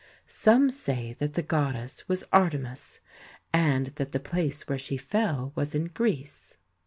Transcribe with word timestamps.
Some 0.25 0.71
say 0.71 1.13
that 1.19 1.35
the 1.35 1.43
goddess 1.43 2.09
was 2.09 2.23
Artemis, 2.33 3.01
and 3.53 3.85
that 3.97 4.13
the 4.13 4.19
place 4.19 4.67
where 4.67 4.79
she 4.79 4.97
fell 4.97 5.51
was 5.53 5.75
in 5.75 5.89
Greece. 5.93 6.57